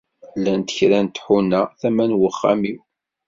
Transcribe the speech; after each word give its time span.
Llant 0.39 0.73
kra 0.77 0.99
n 1.05 1.07
tḥuna 1.07 1.61
tama 1.79 2.05
n 2.09 2.15
uxxam-iw. 2.29 2.79